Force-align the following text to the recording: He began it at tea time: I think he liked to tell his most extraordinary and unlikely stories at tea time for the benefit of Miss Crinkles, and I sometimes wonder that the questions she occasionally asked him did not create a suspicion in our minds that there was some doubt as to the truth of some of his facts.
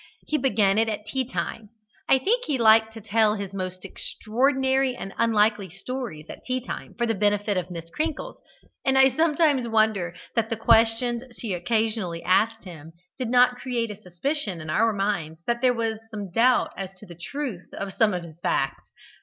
He 0.25 0.39
began 0.39 0.79
it 0.79 0.89
at 0.89 1.05
tea 1.05 1.23
time: 1.29 1.69
I 2.09 2.17
think 2.17 2.45
he 2.45 2.57
liked 2.57 2.91
to 2.95 3.01
tell 3.01 3.35
his 3.35 3.53
most 3.53 3.85
extraordinary 3.85 4.95
and 4.95 5.13
unlikely 5.19 5.69
stories 5.69 6.25
at 6.27 6.43
tea 6.43 6.59
time 6.59 6.95
for 6.95 7.05
the 7.05 7.13
benefit 7.13 7.55
of 7.55 7.69
Miss 7.69 7.91
Crinkles, 7.91 8.37
and 8.83 8.97
I 8.97 9.11
sometimes 9.15 9.67
wonder 9.67 10.15
that 10.35 10.49
the 10.49 10.57
questions 10.57 11.25
she 11.37 11.53
occasionally 11.53 12.23
asked 12.23 12.63
him 12.63 12.93
did 13.19 13.29
not 13.29 13.57
create 13.57 13.91
a 13.91 13.95
suspicion 13.95 14.59
in 14.59 14.71
our 14.71 14.91
minds 14.91 15.37
that 15.45 15.61
there 15.61 15.75
was 15.75 15.99
some 16.09 16.31
doubt 16.31 16.71
as 16.75 16.91
to 16.97 17.05
the 17.05 17.13
truth 17.13 17.71
of 17.75 17.93
some 17.93 18.15
of 18.15 18.23
his 18.23 18.39
facts. 18.39 18.91